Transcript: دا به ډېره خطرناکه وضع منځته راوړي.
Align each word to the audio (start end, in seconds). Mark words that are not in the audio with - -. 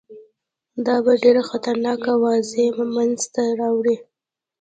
دا 0.85 0.95
به 1.05 1.13
ډېره 1.23 1.41
خطرناکه 1.49 2.11
وضع 2.23 2.65
منځته 2.95 3.43
راوړي. 3.59 3.97